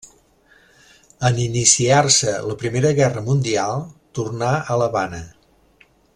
[1.29, 3.85] En iniciar-se la Primera Guerra Mundial
[4.21, 5.21] tornà a l'Havana.